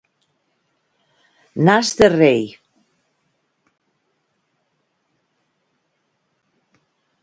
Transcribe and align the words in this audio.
Nas 1.65 1.87
de 1.99 2.07
rei. 2.21 2.43